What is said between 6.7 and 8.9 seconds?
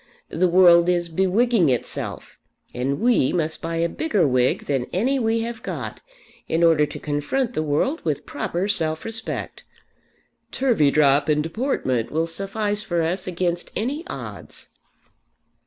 to confront the world with proper